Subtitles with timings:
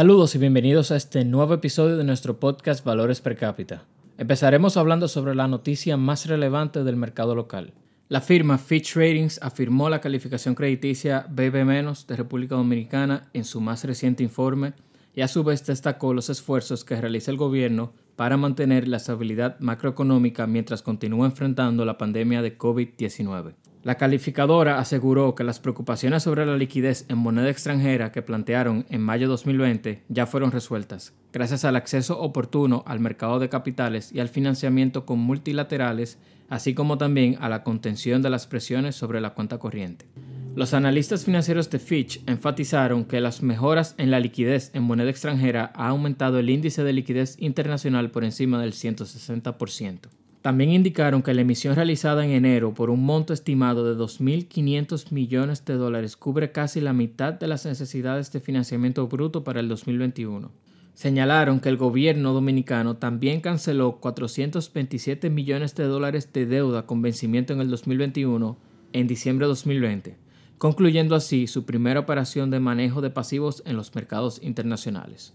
[0.00, 3.84] Saludos y bienvenidos a este nuevo episodio de nuestro podcast Valores per cápita.
[4.16, 7.74] Empezaremos hablando sobre la noticia más relevante del mercado local.
[8.08, 13.84] La firma Fitch Ratings afirmó la calificación crediticia BB- de República Dominicana en su más
[13.84, 14.72] reciente informe
[15.14, 19.60] y a su vez destacó los esfuerzos que realiza el gobierno para mantener la estabilidad
[19.60, 23.52] macroeconómica mientras continúa enfrentando la pandemia de COVID-19.
[23.82, 29.00] La calificadora aseguró que las preocupaciones sobre la liquidez en moneda extranjera que plantearon en
[29.00, 34.20] mayo de 2020 ya fueron resueltas, gracias al acceso oportuno al mercado de capitales y
[34.20, 36.18] al financiamiento con multilaterales,
[36.50, 40.04] así como también a la contención de las presiones sobre la cuenta corriente.
[40.54, 45.72] Los analistas financieros de Fitch enfatizaron que las mejoras en la liquidez en moneda extranjera
[45.74, 50.19] ha aumentado el índice de liquidez internacional por encima del 160%.
[50.42, 55.66] También indicaron que la emisión realizada en enero por un monto estimado de 2.500 millones
[55.66, 60.50] de dólares cubre casi la mitad de las necesidades de financiamiento bruto para el 2021.
[60.94, 67.52] Señalaron que el gobierno dominicano también canceló 427 millones de dólares de deuda con vencimiento
[67.52, 68.56] en el 2021
[68.94, 70.16] en diciembre de 2020,
[70.56, 75.34] concluyendo así su primera operación de manejo de pasivos en los mercados internacionales.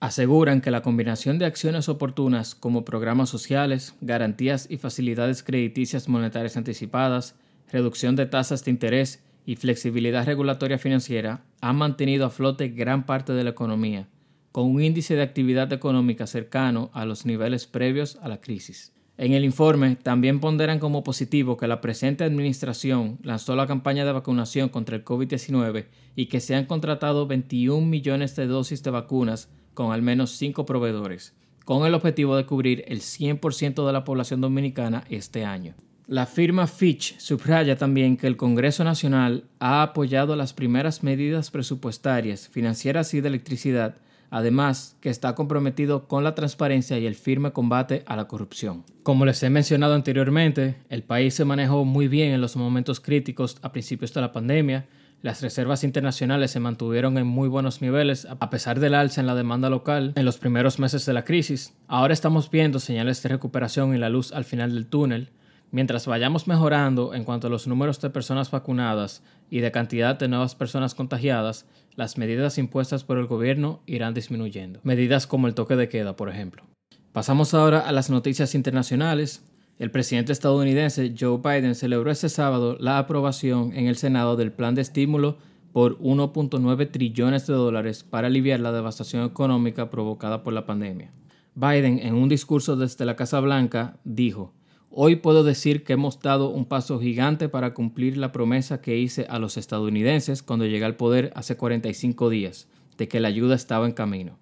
[0.00, 6.56] Aseguran que la combinación de acciones oportunas como programas sociales, garantías y facilidades crediticias monetarias
[6.56, 7.34] anticipadas,
[7.70, 13.34] reducción de tasas de interés y flexibilidad regulatoria financiera ha mantenido a flote gran parte
[13.34, 14.08] de la economía,
[14.52, 18.94] con un índice de actividad económica cercano a los niveles previos a la crisis.
[19.18, 24.12] En el informe también ponderan como positivo que la presente administración lanzó la campaña de
[24.12, 29.50] vacunación contra el COVID-19 y que se han contratado 21 millones de dosis de vacunas
[29.80, 31.32] con al menos cinco proveedores,
[31.64, 35.72] con el objetivo de cubrir el 100% de la población dominicana este año.
[36.06, 42.46] La firma Fitch subraya también que el Congreso Nacional ha apoyado las primeras medidas presupuestarias,
[42.46, 43.94] financieras y de electricidad,
[44.28, 48.84] además que está comprometido con la transparencia y el firme combate a la corrupción.
[49.02, 53.56] Como les he mencionado anteriormente, el país se manejó muy bien en los momentos críticos
[53.62, 54.88] a principios de la pandemia,
[55.22, 59.34] las reservas internacionales se mantuvieron en muy buenos niveles a pesar del alza en la
[59.34, 61.74] demanda local en los primeros meses de la crisis.
[61.88, 65.30] Ahora estamos viendo señales de recuperación y la luz al final del túnel.
[65.72, 70.26] Mientras vayamos mejorando en cuanto a los números de personas vacunadas y de cantidad de
[70.26, 74.80] nuevas personas contagiadas, las medidas impuestas por el gobierno irán disminuyendo.
[74.84, 76.64] Medidas como el toque de queda, por ejemplo.
[77.12, 79.44] Pasamos ahora a las noticias internacionales.
[79.80, 84.74] El presidente estadounidense Joe Biden celebró este sábado la aprobación en el Senado del plan
[84.74, 85.38] de estímulo
[85.72, 91.14] por 1.9 trillones de dólares para aliviar la devastación económica provocada por la pandemia.
[91.54, 94.52] Biden, en un discurso desde la Casa Blanca, dijo,
[94.90, 99.24] Hoy puedo decir que hemos dado un paso gigante para cumplir la promesa que hice
[99.30, 102.68] a los estadounidenses cuando llegué al poder hace 45 días,
[102.98, 104.36] de que la ayuda estaba en camino.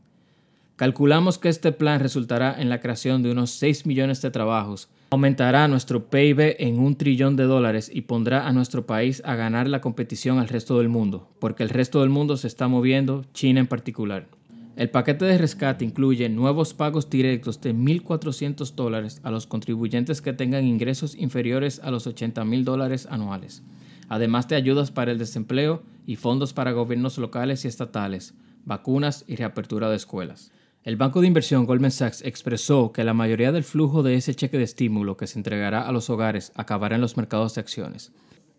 [0.78, 5.66] Calculamos que este plan resultará en la creación de unos 6 millones de trabajos, aumentará
[5.66, 9.80] nuestro PIB en un trillón de dólares y pondrá a nuestro país a ganar la
[9.80, 13.66] competición al resto del mundo, porque el resto del mundo se está moviendo, China en
[13.66, 14.28] particular.
[14.76, 20.32] El paquete de rescate incluye nuevos pagos directos de 1.400 dólares a los contribuyentes que
[20.32, 23.64] tengan ingresos inferiores a los 80 mil dólares anuales,
[24.08, 28.34] además de ayudas para el desempleo y fondos para gobiernos locales y estatales,
[28.64, 30.52] vacunas y reapertura de escuelas.
[30.88, 34.56] El banco de inversión Goldman Sachs expresó que la mayoría del flujo de ese cheque
[34.56, 38.10] de estímulo que se entregará a los hogares acabará en los mercados de acciones.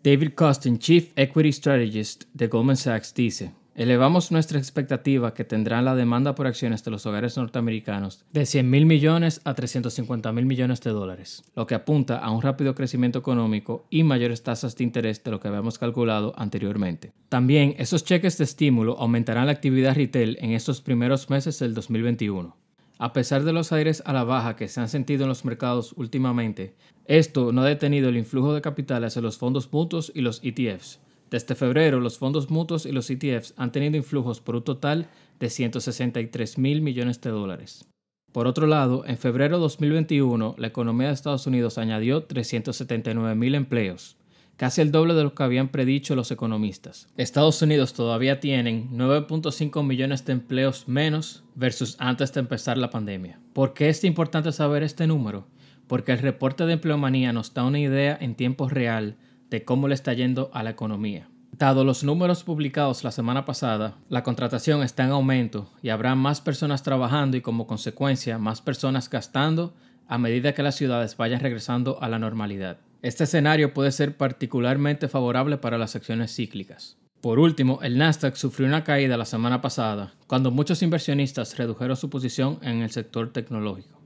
[0.04, 5.96] David Costin, Chief Equity Strategist de Goldman Sachs, dice, Elevamos nuestra expectativa que tendrá la
[5.96, 10.82] demanda por acciones de los hogares norteamericanos de 100 mil millones a 350 mil millones
[10.82, 15.24] de dólares, lo que apunta a un rápido crecimiento económico y mayores tasas de interés
[15.24, 17.14] de lo que habíamos calculado anteriormente.
[17.30, 22.58] También esos cheques de estímulo aumentarán la actividad retail en estos primeros meses del 2021.
[22.98, 25.94] A pesar de los aires a la baja que se han sentido en los mercados
[25.96, 30.42] últimamente, esto no ha detenido el influjo de capital hacia los fondos mutuos y los
[30.44, 31.00] ETFs
[31.30, 35.08] desde febrero, los fondos mutuos y los ETFs han tenido influjos por un total
[35.40, 37.86] de 163 mil millones de dólares.
[38.32, 43.56] Por otro lado, en febrero de 2021, la economía de Estados Unidos añadió 379 mil
[43.56, 44.18] empleos,
[44.56, 47.08] casi el doble de lo que habían predicho los economistas.
[47.18, 53.40] Estados Unidos todavía tienen 9.5 millones de empleos menos versus antes de empezar la pandemia.
[53.54, 55.48] ¿Por qué es importante saber este número?
[55.88, 59.18] Porque el reporte de empleomanía nos da una idea en tiempo real
[59.50, 61.28] de cómo le está yendo a la economía.
[61.52, 66.40] Dado los números publicados la semana pasada, la contratación está en aumento y habrá más
[66.40, 69.74] personas trabajando y como consecuencia más personas gastando
[70.08, 72.78] a medida que las ciudades vayan regresando a la normalidad.
[73.02, 76.98] Este escenario puede ser particularmente favorable para las acciones cíclicas.
[77.22, 82.10] Por último, el Nasdaq sufrió una caída la semana pasada cuando muchos inversionistas redujeron su
[82.10, 84.00] posición en el sector tecnológico.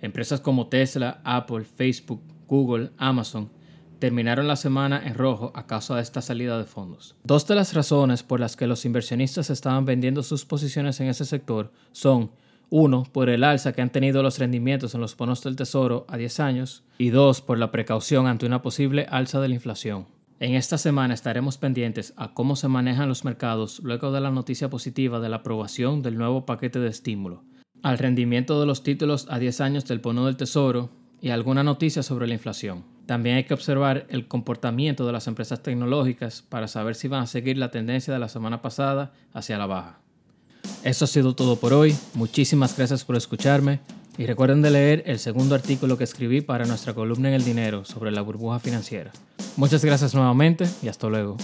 [0.00, 3.50] Empresas como Tesla, Apple, Facebook, Google, Amazon
[3.98, 7.16] terminaron la semana en rojo a causa de esta salida de fondos.
[7.24, 11.24] Dos de las razones por las que los inversionistas estaban vendiendo sus posiciones en ese
[11.24, 12.30] sector son
[12.68, 16.16] uno, por el alza que han tenido los rendimientos en los bonos del Tesoro a
[16.16, 20.06] 10 años y dos, por la precaución ante una posible alza de la inflación.
[20.40, 24.68] En esta semana estaremos pendientes a cómo se manejan los mercados luego de la noticia
[24.68, 27.44] positiva de la aprobación del nuevo paquete de estímulo,
[27.82, 30.90] al rendimiento de los títulos a 10 años del bono del Tesoro
[31.20, 32.95] y alguna noticia sobre la inflación.
[33.06, 37.26] También hay que observar el comportamiento de las empresas tecnológicas para saber si van a
[37.26, 40.00] seguir la tendencia de la semana pasada hacia la baja.
[40.82, 41.96] Eso ha sido todo por hoy.
[42.14, 43.80] Muchísimas gracias por escucharme
[44.18, 47.84] y recuerden de leer el segundo artículo que escribí para nuestra columna en El Dinero
[47.84, 49.12] sobre la burbuja financiera.
[49.56, 51.36] Muchas gracias nuevamente y hasta luego.